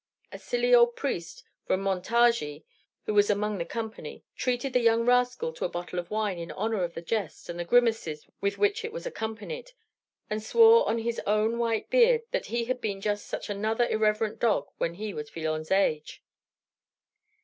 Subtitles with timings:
[0.31, 2.63] A silly old priest from Montargis,
[3.05, 6.49] who was among the company, treated the young rascal to a bottle of wine in
[6.53, 9.73] honor of the jest and the grimaces with which it was accompanied,
[10.27, 14.39] and swore on his own white beard that he had been just such another irreverent
[14.39, 16.23] dog when he was Villon's age.